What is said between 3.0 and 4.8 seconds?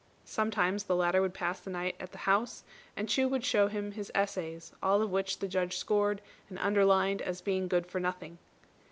Chu would show him his essays,